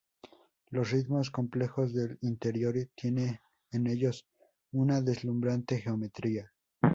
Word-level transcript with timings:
Los 0.71 0.89
ritmos 0.89 1.29
complejos 1.29 1.93
del 1.93 2.17
interior 2.23 2.73
tienen 2.95 3.39
en 3.69 3.85
ellos 3.85 4.25
una 4.71 4.99
deslumbrante 4.99 5.77
geometría. 5.79 6.51